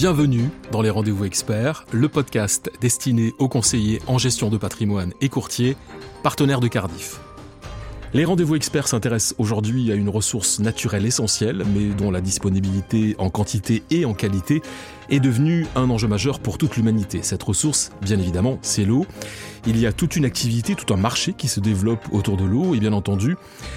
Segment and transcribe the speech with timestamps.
[0.00, 5.28] Bienvenue dans les Rendez-vous Experts, le podcast destiné aux conseillers en gestion de patrimoine et
[5.28, 5.76] courtiers,
[6.22, 7.18] partenaires de Cardiff.
[8.14, 13.28] Les rendez-vous experts s'intéressent aujourd'hui à une ressource naturelle essentielle, mais dont la disponibilité en
[13.28, 14.62] quantité et en qualité
[15.10, 17.20] est devenue un enjeu majeur pour toute l'humanité.
[17.22, 19.04] Cette ressource, bien évidemment, c'est l'eau.
[19.66, 22.74] Il y a toute une activité, tout un marché qui se développe autour de l'eau,
[22.74, 23.36] et bien entendu,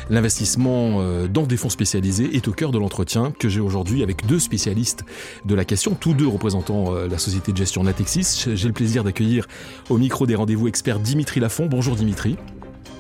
[0.10, 4.26] l'investissement euh, dans des fonds spécialisés est au cœur de l'entretien que j'ai aujourd'hui avec
[4.26, 5.04] deux spécialistes
[5.44, 8.46] de la question, tous deux représentant euh, la société de gestion Natexis.
[8.54, 9.46] J'ai le plaisir d'accueillir
[9.90, 11.66] au micro des rendez-vous experts Dimitri Lafont.
[11.66, 12.38] Bonjour Dimitri.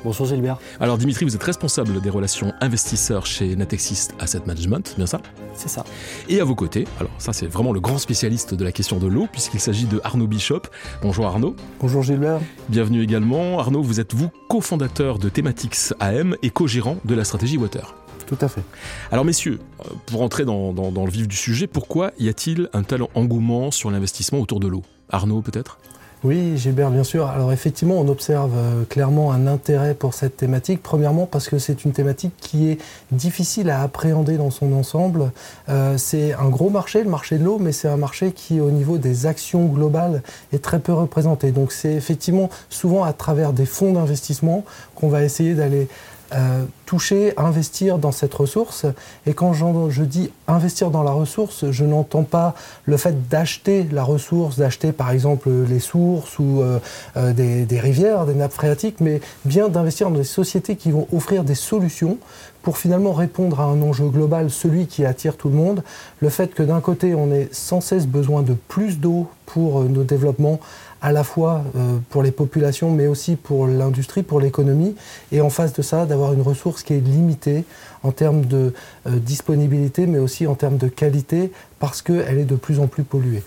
[0.03, 0.57] Bonjour Gilbert.
[0.79, 5.21] Alors Dimitri, vous êtes responsable des relations investisseurs chez Natexis Asset Management, bien ça?
[5.53, 5.85] C'est ça.
[6.27, 9.05] Et à vos côtés, alors ça c'est vraiment le grand spécialiste de la question de
[9.05, 10.63] l'eau, puisqu'il s'agit de Arnaud Bishop.
[11.03, 11.55] Bonjour Arnaud.
[11.79, 12.39] Bonjour Gilbert.
[12.67, 13.59] Bienvenue également.
[13.59, 17.93] Arnaud, vous êtes vous cofondateur de Thematics AM et co-gérant de la stratégie Water.
[18.25, 18.63] Tout à fait.
[19.11, 19.59] Alors messieurs,
[20.07, 23.91] pour entrer dans, dans le vif du sujet, pourquoi y a-t-il un tel engouement sur
[23.91, 24.81] l'investissement autour de l'eau?
[25.09, 25.77] Arnaud peut-être?
[26.23, 27.25] Oui, Gilbert, bien sûr.
[27.25, 30.83] Alors effectivement, on observe euh, clairement un intérêt pour cette thématique.
[30.83, 32.77] Premièrement, parce que c'est une thématique qui est
[33.11, 35.31] difficile à appréhender dans son ensemble.
[35.69, 38.69] Euh, c'est un gros marché, le marché de l'eau, mais c'est un marché qui, au
[38.69, 40.21] niveau des actions globales,
[40.53, 41.49] est très peu représenté.
[41.49, 45.87] Donc c'est effectivement souvent à travers des fonds d'investissement qu'on va essayer d'aller
[46.33, 48.85] euh, toucher, investir dans cette ressource.
[49.25, 52.53] Et quand je dis investir dans la ressource, je n'entends pas
[52.85, 56.79] le fait d'acheter la ressource, d'acheter par exemple les sources ou euh,
[57.15, 61.43] euh, des, rivières, des nappes phréatiques, mais bien d'investir dans des sociétés qui vont offrir
[61.43, 62.17] des solutions
[62.61, 65.83] pour finalement répondre à un enjeu global, celui qui attire tout le monde.
[66.19, 70.03] Le fait que d'un côté, on ait sans cesse besoin de plus d'eau pour nos
[70.03, 70.59] développements,
[71.01, 74.95] à la fois euh, pour les populations, mais aussi pour l'industrie, pour l'économie,
[75.31, 77.65] et en face de ça, d'avoir une ressource qui est limitée
[78.03, 78.73] en termes de
[79.07, 83.03] euh, disponibilité, mais aussi en termes de qualité, parce qu'elle est de plus en plus
[83.03, 83.43] polluée.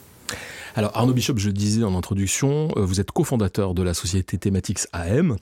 [0.77, 4.80] Alors Arnaud Bishop, je disais en introduction, euh, vous êtes cofondateur de la société Thematics
[4.92, 5.36] AM.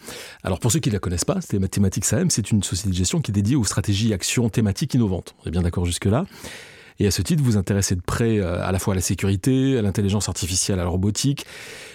[0.44, 3.22] Alors pour ceux qui ne la connaissent pas, Thematics AM, c'est une société de gestion
[3.22, 5.34] qui est dédiée aux stratégies actions thématiques innovantes.
[5.42, 6.26] On est bien d'accord jusque-là
[6.98, 9.78] et à ce titre, vous intéressez de près euh, à la fois à la sécurité,
[9.78, 11.46] à l'intelligence artificielle, à la robotique,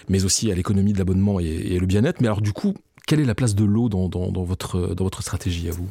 [0.08, 2.20] mais aussi à l'économie de l'abonnement et, le bien-être.
[2.20, 2.74] Mais alors du coup,
[3.06, 5.88] quelle est la place de l'eau dans, dans votre stratégie à vous?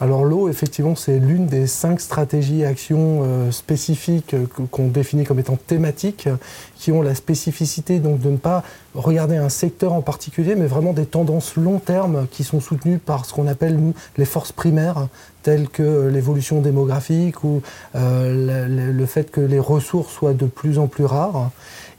[0.00, 5.24] Alors l'eau, effectivement, c'est l'une des cinq stratégies et actions euh, spécifiques euh, qu'on définit
[5.24, 6.28] comme étant thématiques,
[6.76, 10.92] qui ont la spécificité donc de ne pas regarder un secteur en particulier, mais vraiment
[10.92, 13.78] des tendances long terme qui sont soutenues par ce qu'on appelle
[14.16, 15.08] les forces primaires,
[15.42, 17.62] telles que l'évolution démographique ou
[17.94, 21.50] euh, le, fait que les ressources soient de plus en plus rares.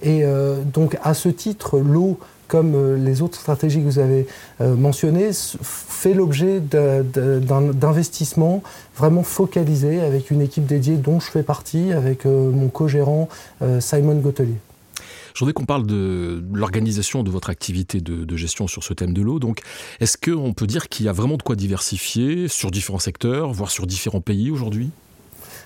[0.02, 0.24] Et
[0.74, 4.28] donc à ce titre, l'eau comme euh, les autres stratégies que vous avez
[4.62, 8.64] euh, mentionnées, fait l'objet d'investissements
[8.98, 13.30] vraiment focalisés avec une équipe dédiée dont je fais partie, avec euh, mon co-gérant
[13.80, 14.56] Simon Gotelier.
[15.34, 19.22] Je voudrais qu'on parle de l'organisation de votre activité de, gestion sur ce thème de
[19.22, 19.40] l'eau.
[19.40, 19.60] Donc,
[20.00, 23.70] est-ce qu'on peut dire qu'il y a vraiment de quoi diversifier sur différents secteurs, voire
[23.70, 24.92] sur différents pays aujourd'hui?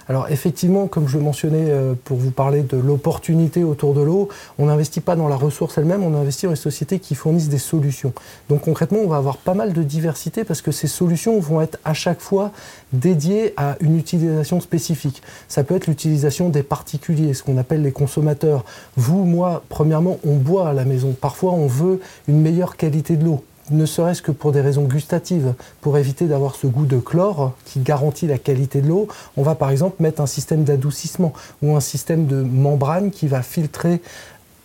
[0.10, 4.28] Alors effectivement, comme je mentionnais euh, pour vous parler de l'opportunité autour de l'eau,
[4.58, 7.60] on n'investit pas dans la ressource elle-même, on investit dans les sociétés qui fournissent des
[7.60, 8.12] solutions.
[8.50, 11.78] Donc concrètement, on va avoir pas mal de diversité parce que ces solutions vont être
[11.86, 12.52] à chaque fois
[12.92, 15.22] dédiées à une utilisation spécifique.
[15.48, 18.66] Ça peut être l'utilisation des particuliers, ce qu'on appelle les consommateurs.
[18.98, 21.16] Vous, moi, premièrement, on boit à la maison.
[21.20, 25.54] Parfois, on veut une meilleure qualité de l'eau ne serait-ce que pour des raisons gustatives,
[25.82, 29.08] pour éviter d'avoir ce goût de chlore qui garantit la qualité de l'eau,
[29.38, 33.42] on va par exemple mettre un système d'adoucissement ou un système de membrane qui va
[33.42, 34.02] filtrer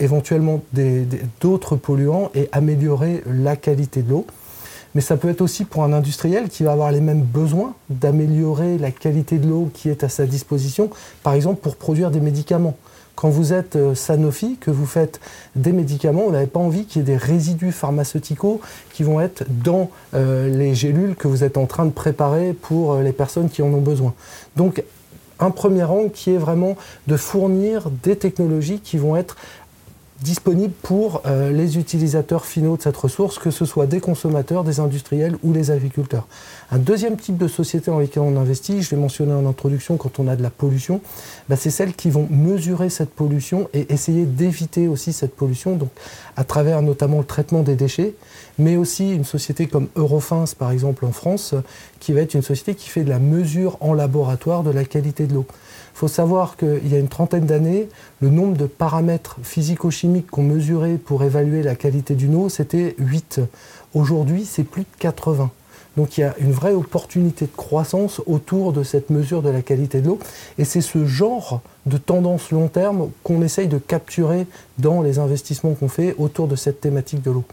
[0.00, 0.62] éventuellement
[1.40, 4.26] d'autres polluants et améliorer la qualité de l'eau.
[4.94, 8.78] Mais ça peut être aussi pour un industriel qui va avoir les mêmes besoins d'améliorer
[8.78, 10.88] la qualité de l'eau qui est à sa disposition,
[11.22, 12.76] par exemple pour produire des médicaments.
[13.16, 15.20] Quand vous êtes euh, Sanofi, que vous faites
[15.54, 18.60] des médicaments, vous n'avez pas envie qu'il y ait des résidus pharmaceuticaux
[18.92, 22.94] qui vont être dans euh, les gélules que vous êtes en train de préparer pour
[22.94, 24.14] euh, les personnes qui en ont besoin.
[24.56, 24.82] Donc,
[25.40, 26.76] un premier angle qui est vraiment
[27.06, 29.36] de fournir des technologies qui vont être
[30.22, 34.78] disponible pour euh, les utilisateurs finaux de cette ressource, que ce soit des consommateurs, des
[34.78, 36.26] industriels ou les agriculteurs.
[36.70, 40.20] Un deuxième type de société dans lesquelles on investit, je l'ai mentionné en introduction quand
[40.20, 41.00] on a de la pollution,
[41.48, 45.90] bah, c'est celles qui vont mesurer cette pollution et essayer d'éviter aussi cette pollution, donc
[46.36, 48.14] à travers notamment le traitement des déchets,
[48.58, 51.54] mais aussi une société comme Eurofins par exemple en France,
[51.98, 55.26] qui va être une société qui fait de la mesure en laboratoire de la qualité
[55.26, 55.46] de l'eau.
[55.94, 57.88] Il faut savoir qu'il y a une trentaine d'années,
[58.20, 63.40] le nombre de paramètres physico-chimiques qu'on mesurait pour évaluer la qualité d'une eau, c'était 8.
[63.94, 65.52] Aujourd'hui, c'est plus de 80.
[65.96, 69.62] Donc il y a une vraie opportunité de croissance autour de cette mesure de la
[69.62, 70.18] qualité de l'eau.
[70.58, 74.48] Et c'est ce genre de tendance long terme qu'on essaye de capturer
[74.78, 77.44] dans les investissements qu'on fait autour de cette thématique de l'eau.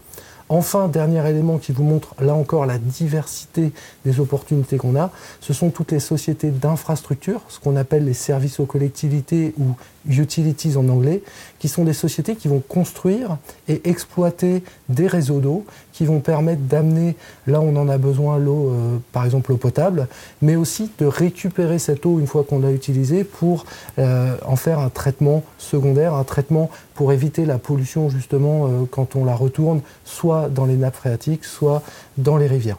[0.54, 3.72] Enfin, dernier élément qui vous montre là encore la diversité
[4.04, 5.10] des opportunités qu'on a,
[5.40, 9.74] ce sont toutes les sociétés d'infrastructure, ce qu'on appelle les services aux collectivités ou
[10.08, 11.22] utilities en anglais,
[11.58, 13.38] qui sont des sociétés qui vont construire
[13.68, 17.16] et exploiter des réseaux d'eau qui vont permettre d'amener,
[17.46, 20.08] là on en a besoin, l'eau, euh, par exemple l'eau potable,
[20.40, 23.66] mais aussi de récupérer cette eau une fois qu'on l'a utilisée pour
[23.98, 29.16] euh, en faire un traitement secondaire, un traitement pour éviter la pollution justement euh, quand
[29.16, 31.82] on la retourne, soit dans les nappes phréatiques, soit
[32.16, 32.78] dans les rivières.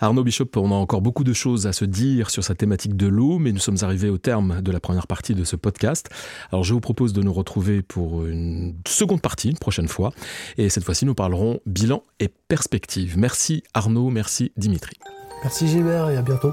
[0.00, 3.06] Arnaud Bishop, on a encore beaucoup de choses à se dire sur sa thématique de
[3.06, 6.08] l'eau, mais nous sommes arrivés au terme de la première partie de ce podcast.
[6.52, 10.12] Alors je vous propose de nous retrouver pour une seconde partie, une prochaine fois.
[10.56, 13.18] Et cette fois-ci, nous parlerons bilan et perspective.
[13.18, 14.96] Merci Arnaud, merci Dimitri.
[15.42, 16.52] Merci Gilbert et à bientôt.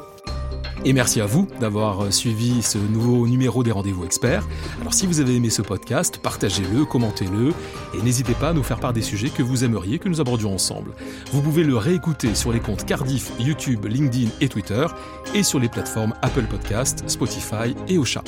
[0.83, 4.47] Et merci à vous d'avoir suivi ce nouveau numéro des rendez-vous experts.
[4.81, 7.53] Alors si vous avez aimé ce podcast, partagez-le, commentez-le
[7.97, 10.53] et n'hésitez pas à nous faire part des sujets que vous aimeriez que nous abordions
[10.53, 10.91] ensemble.
[11.31, 14.85] Vous pouvez le réécouter sur les comptes Cardiff, YouTube, LinkedIn et Twitter
[15.33, 18.23] et sur les plateformes Apple Podcast, Spotify et Ocha.